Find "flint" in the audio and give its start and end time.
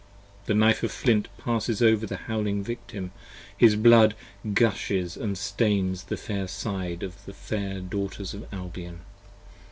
0.91-1.27